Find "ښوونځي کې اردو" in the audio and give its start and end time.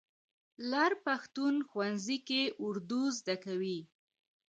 1.69-3.01